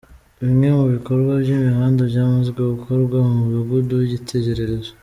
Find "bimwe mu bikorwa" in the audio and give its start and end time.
0.41-1.31